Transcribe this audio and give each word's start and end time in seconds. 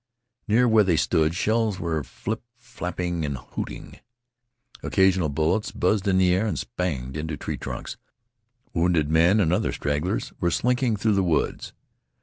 Near 0.47 0.67
where 0.67 0.83
they 0.83 0.95
stood 0.97 1.35
shells 1.35 1.79
were 1.79 2.03
flip 2.03 2.41
flapping 2.57 3.23
and 3.23 3.37
hooting. 3.37 3.99
Occasional 4.81 5.29
bullets 5.29 5.71
buzzed 5.71 6.07
in 6.07 6.17
the 6.17 6.33
air 6.33 6.47
and 6.47 6.57
spanged 6.57 7.15
into 7.15 7.37
tree 7.37 7.55
trunks. 7.57 7.97
Wounded 8.73 9.11
men 9.11 9.39
and 9.39 9.53
other 9.53 9.71
stragglers 9.71 10.33
were 10.39 10.49
slinking 10.49 10.97
through 10.97 11.13
the 11.13 11.21
woods. 11.23 11.73